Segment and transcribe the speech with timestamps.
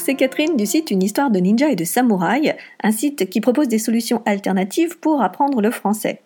[0.00, 3.68] c'est Catherine du site Une histoire de ninja et de samouraï, un site qui propose
[3.68, 6.22] des solutions alternatives pour apprendre le français.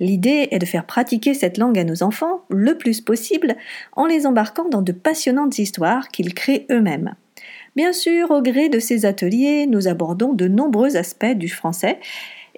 [0.00, 3.54] L'idée est de faire pratiquer cette langue à nos enfants le plus possible
[3.92, 7.14] en les embarquant dans de passionnantes histoires qu'ils créent eux-mêmes.
[7.76, 12.00] Bien sûr, au gré de ces ateliers, nous abordons de nombreux aspects du français,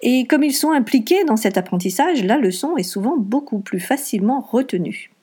[0.03, 4.41] et comme ils sont impliqués dans cet apprentissage, la leçon est souvent beaucoup plus facilement
[4.41, 5.14] retenue.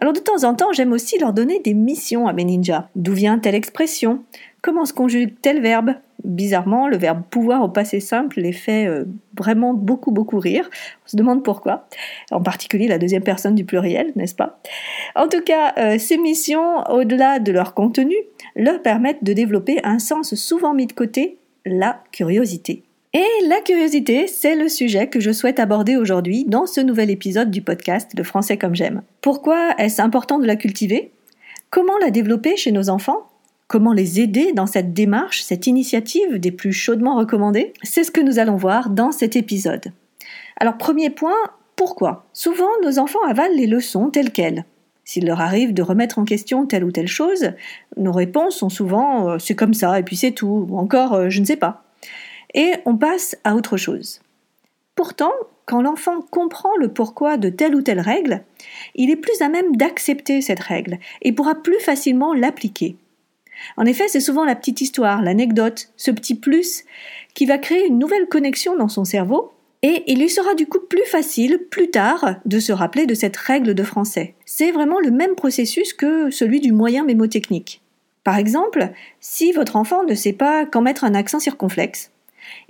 [0.00, 2.88] Alors de temps en temps, j'aime aussi leur donner des missions à mes ninjas.
[2.96, 4.24] D'où vient telle expression?
[4.62, 5.90] Comment se conjugue tel verbe?
[6.24, 9.04] Bizarrement, le verbe pouvoir au passé simple les fait euh,
[9.38, 10.68] vraiment beaucoup beaucoup rire.
[11.04, 11.86] On se demande pourquoi.
[12.30, 14.60] En particulier la deuxième personne du pluriel, n'est-ce pas?
[15.16, 18.16] En tout cas, euh, ces missions, au-delà de leur contenu,
[18.56, 22.84] leur permettent de développer un sens souvent mis de côté, la curiosité.
[23.12, 27.50] Et la curiosité, c'est le sujet que je souhaite aborder aujourd'hui dans ce nouvel épisode
[27.50, 29.02] du podcast Le français comme j'aime.
[29.20, 31.10] Pourquoi est-ce important de la cultiver?
[31.70, 33.28] Comment la développer chez nos enfants?
[33.66, 37.72] Comment les aider dans cette démarche, cette initiative des plus chaudement recommandées?
[37.82, 39.92] C'est ce que nous allons voir dans cet épisode.
[40.58, 41.34] Alors premier point,
[41.74, 42.26] pourquoi?
[42.32, 44.64] Souvent nos enfants avalent les leçons telles quelles.
[45.04, 47.54] S'il leur arrive de remettre en question telle ou telle chose,
[47.96, 51.28] nos réponses sont souvent euh, c'est comme ça et puis c'est tout, ou encore euh,
[51.28, 51.82] je ne sais pas
[52.54, 54.20] et on passe à autre chose.
[54.94, 55.32] Pourtant,
[55.66, 58.42] quand l'enfant comprend le pourquoi de telle ou telle règle,
[58.94, 62.96] il est plus à même d'accepter cette règle et pourra plus facilement l'appliquer.
[63.76, 66.84] En effet, c'est souvent la petite histoire, l'anecdote, ce petit plus
[67.34, 70.80] qui va créer une nouvelle connexion dans son cerveau et il lui sera du coup
[70.80, 74.34] plus facile, plus tard, de se rappeler de cette règle de français.
[74.44, 77.80] C'est vraiment le même processus que celui du moyen mémotechnique.
[78.24, 78.90] Par exemple,
[79.20, 82.10] si votre enfant ne sait pas quand mettre un accent circonflexe,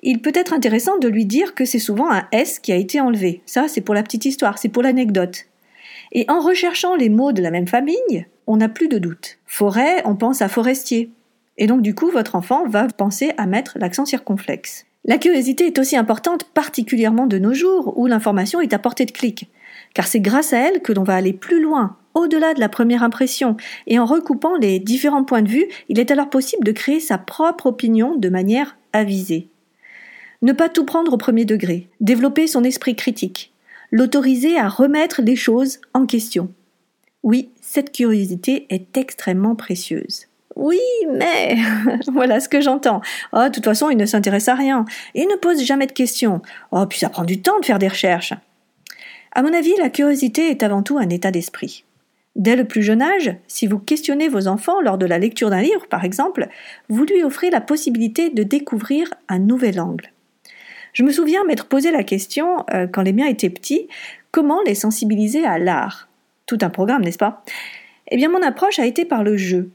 [0.02, 3.00] il peut être intéressant de lui dire que c'est souvent un S qui a été
[3.00, 3.42] enlevé.
[3.46, 5.46] Ça, c'est pour la petite histoire, c'est pour l'anecdote.
[6.12, 9.38] Et en recherchant les mots de la même famille, on n'a plus de doute.
[9.46, 11.10] Forêt, on pense à forestier.
[11.58, 14.86] Et donc du coup, votre enfant va penser à mettre l'accent circonflexe.
[15.04, 19.12] La curiosité est aussi importante, particulièrement de nos jours, où l'information est à portée de
[19.12, 19.50] clic.
[19.94, 23.02] Car c'est grâce à elle que l'on va aller plus loin, au-delà de la première
[23.02, 27.00] impression, et en recoupant les différents points de vue, il est alors possible de créer
[27.00, 29.48] sa propre opinion de manière avisée.
[30.42, 33.52] Ne pas tout prendre au premier degré, développer son esprit critique,
[33.90, 36.50] l'autoriser à remettre les choses en question.
[37.22, 40.26] Oui, cette curiosité est extrêmement précieuse.
[40.56, 40.80] Oui,
[41.12, 41.56] mais
[42.12, 43.02] voilà ce que j'entends.
[43.32, 44.86] Oh, de toute façon, il ne s'intéresse à rien.
[45.14, 46.40] Il ne pose jamais de questions.
[46.72, 48.34] Oh, puis ça prend du temps de faire des recherches.
[49.32, 51.84] À mon avis, la curiosité est avant tout un état d'esprit.
[52.36, 55.62] Dès le plus jeune âge, si vous questionnez vos enfants lors de la lecture d'un
[55.62, 56.48] livre, par exemple,
[56.88, 60.12] vous lui offrez la possibilité de découvrir un nouvel angle.
[60.92, 63.88] Je me souviens m'être posé la question, euh, quand les miens étaient petits,
[64.30, 66.08] comment les sensibiliser à l'art?
[66.46, 67.44] Tout un programme, n'est-ce pas?
[68.10, 69.70] Eh bien, mon approche a été par le jeu.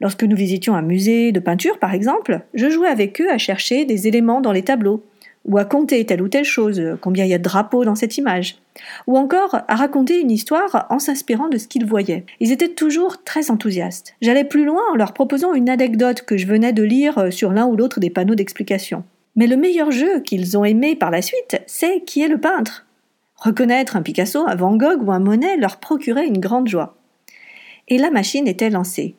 [0.00, 3.84] Lorsque nous visitions un musée de peinture, par exemple, je jouais avec eux à chercher
[3.84, 5.04] des éléments dans les tableaux,
[5.44, 8.16] ou à compter telle ou telle chose, combien il y a de drapeaux dans cette
[8.16, 8.56] image,
[9.06, 12.24] ou encore à raconter une histoire en s'inspirant de ce qu'ils voyaient.
[12.38, 14.14] Ils étaient toujours très enthousiastes.
[14.22, 17.66] J'allais plus loin en leur proposant une anecdote que je venais de lire sur l'un
[17.66, 19.04] ou l'autre des panneaux d'explication.
[19.36, 22.86] Mais le meilleur jeu qu'ils ont aimé par la suite, c'est qui est le peintre.
[23.36, 26.96] Reconnaître un Picasso, un Van Gogh ou un Monet leur procurait une grande joie.
[27.88, 29.16] Et la machine était lancée.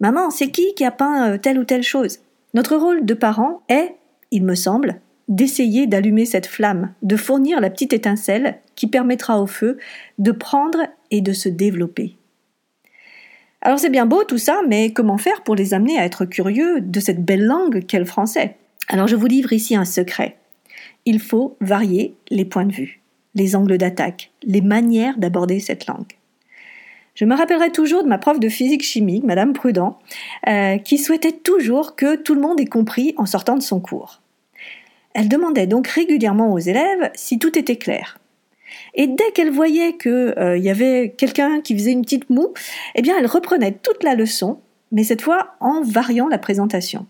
[0.00, 2.18] Maman, c'est qui qui a peint euh, telle ou telle chose?
[2.54, 3.94] Notre rôle de parent est,
[4.30, 9.46] il me semble, d'essayer d'allumer cette flamme, de fournir la petite étincelle qui permettra au
[9.46, 9.78] feu
[10.18, 10.80] de prendre
[11.10, 12.16] et de se développer.
[13.60, 16.80] Alors c'est bien beau tout ça, mais comment faire pour les amener à être curieux
[16.80, 18.56] de cette belle langue qu'est le français?
[18.88, 20.36] Alors je vous livre ici un secret.
[21.04, 23.00] Il faut varier les points de vue,
[23.34, 26.12] les angles d'attaque, les manières d'aborder cette langue.
[27.14, 29.98] Je me rappellerai toujours de ma prof de physique chimique, Madame Prudent,
[30.48, 34.22] euh, qui souhaitait toujours que tout le monde ait compris en sortant de son cours.
[35.14, 38.18] Elle demandait donc régulièrement aux élèves si tout était clair.
[38.94, 42.54] Et dès qu'elle voyait qu'il euh, y avait quelqu'un qui faisait une petite moue,
[42.94, 47.06] eh bien elle reprenait toute la leçon, mais cette fois en variant la présentation.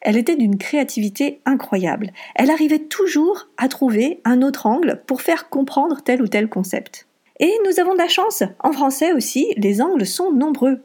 [0.00, 2.12] Elle était d'une créativité incroyable.
[2.34, 7.06] Elle arrivait toujours à trouver un autre angle pour faire comprendre tel ou tel concept.
[7.40, 8.42] Et nous avons de la chance.
[8.60, 10.82] En français aussi, les angles sont nombreux.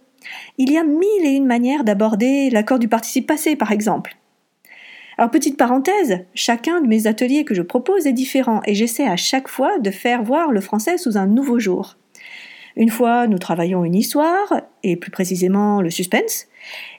[0.58, 4.16] Il y a mille et une manières d'aborder l'accord du participe passé, par exemple.
[5.18, 9.18] Alors, petite parenthèse, chacun de mes ateliers que je propose est différent et j'essaie à
[9.18, 11.98] chaque fois de faire voir le français sous un nouveau jour.
[12.76, 16.48] Une fois, nous travaillons une histoire, et plus précisément le suspense,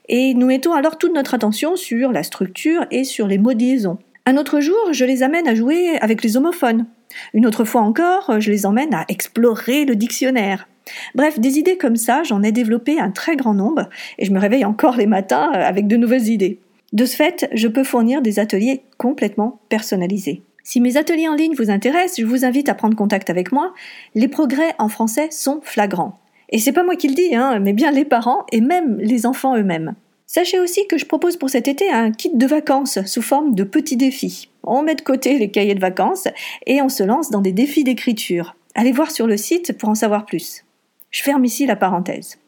[0.08, 3.60] et nous mettons alors toute notre attention sur la structure et sur les mots de
[3.60, 3.98] liaison.
[4.26, 6.86] Un autre jour, je les amène à jouer avec les homophones.
[7.34, 10.68] Une autre fois encore, je les emmène à explorer le dictionnaire.
[11.14, 13.88] Bref, des idées comme ça, j'en ai développé un très grand nombre
[14.18, 16.60] et je me réveille encore les matins euh, avec de nouvelles idées.
[16.92, 20.42] De ce fait, je peux fournir des ateliers complètement personnalisés.
[20.62, 23.72] Si mes ateliers en ligne vous intéressent, je vous invite à prendre contact avec moi.
[24.14, 26.18] Les progrès en français sont flagrants.
[26.50, 29.26] Et c'est pas moi qui le dis, hein, mais bien les parents et même les
[29.26, 29.94] enfants eux-mêmes.
[30.26, 33.64] Sachez aussi que je propose pour cet été un kit de vacances sous forme de
[33.64, 34.48] petits défis.
[34.62, 36.28] On met de côté les cahiers de vacances
[36.66, 38.54] et on se lance dans des défis d'écriture.
[38.74, 40.64] Allez voir sur le site pour en savoir plus.
[41.10, 42.38] Je ferme ici la parenthèse.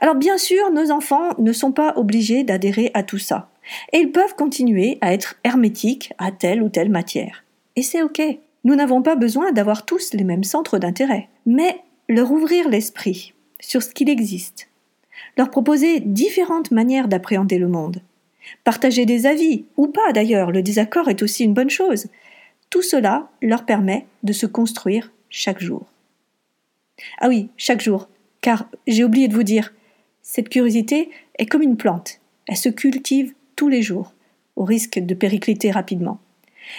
[0.00, 3.48] Alors bien sûr, nos enfants ne sont pas obligés d'adhérer à tout ça.
[3.92, 7.44] Et ils peuvent continuer à être hermétiques à telle ou telle matière.
[7.76, 8.20] Et c'est OK.
[8.64, 11.28] Nous n'avons pas besoin d'avoir tous les mêmes centres d'intérêt.
[11.46, 14.68] Mais leur ouvrir l'esprit sur ce qu'il existe,
[15.36, 18.02] leur proposer différentes manières d'appréhender le monde,
[18.64, 22.06] partager des avis, ou pas d'ailleurs, le désaccord est aussi une bonne chose.
[22.70, 25.86] Tout cela leur permet de se construire chaque jour.
[27.20, 28.08] Ah oui, chaque jour,
[28.40, 29.72] car j'ai oublié de vous dire,
[30.22, 34.14] cette curiosité est comme une plante, elle se cultive tous les jours,
[34.54, 36.20] au risque de péricliter rapidement.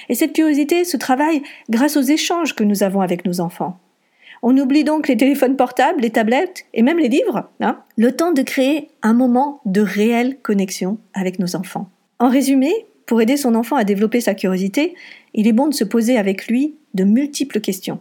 [0.07, 3.77] Et cette curiosité se travaille grâce aux échanges que nous avons avec nos enfants.
[4.41, 7.49] On oublie donc les téléphones portables, les tablettes et même les livres.
[7.59, 11.89] Hein le temps de créer un moment de réelle connexion avec nos enfants.
[12.17, 12.71] En résumé,
[13.05, 14.95] pour aider son enfant à développer sa curiosité,
[15.33, 17.99] il est bon de se poser avec lui de multiples questions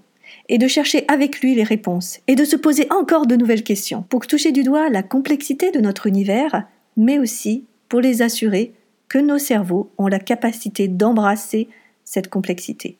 [0.48, 4.04] et de chercher avec lui les réponses et de se poser encore de nouvelles questions
[4.08, 6.64] pour toucher du doigt la complexité de notre univers,
[6.96, 8.75] mais aussi pour les assurer
[9.08, 11.69] que nos cerveaux ont la capacité d'embrasser
[12.05, 12.99] cette complexité.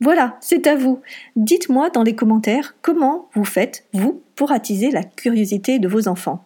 [0.00, 1.00] Voilà, c'est à vous.
[1.36, 6.44] Dites-moi dans les commentaires comment vous faites, vous, pour attiser la curiosité de vos enfants.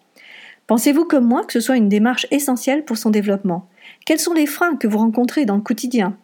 [0.69, 3.69] Pensez-vous comme moi que ce soit une démarche essentielle pour son développement?
[4.07, 6.17] Quels sont les freins que vous rencontrez dans le quotidien?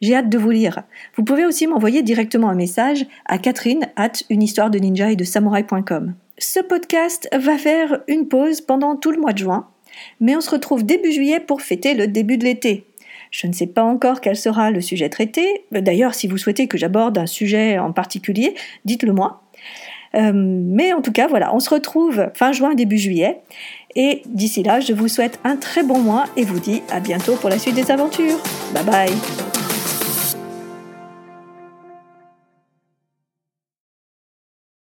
[0.00, 0.82] J'ai hâte de vous lire.
[1.16, 5.16] Vous pouvez aussi m'envoyer directement un message à Catherine at une histoire de ninja et
[5.16, 6.14] de samouraï.com.
[6.38, 9.68] Ce podcast va faire une pause pendant tout le mois de juin,
[10.20, 12.84] mais on se retrouve début juillet pour fêter le début de l'été.
[13.30, 15.64] Je ne sais pas encore quel sera le sujet traité.
[15.72, 18.54] D'ailleurs, si vous souhaitez que j'aborde un sujet en particulier,
[18.84, 19.42] dites-le moi.
[20.14, 23.40] Euh, mais en tout cas, voilà, on se retrouve fin juin, début juillet.
[23.96, 27.34] Et d'ici là, je vous souhaite un très bon mois et vous dis à bientôt
[27.34, 28.38] pour la suite des aventures.
[28.72, 29.57] Bye bye